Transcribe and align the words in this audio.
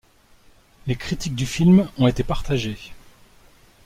Les 0.87 0.95
critiques 0.95 1.35
du 1.35 1.45
film 1.45 1.87
ont 1.99 2.07
été 2.07 2.23
partagées. 2.23 2.91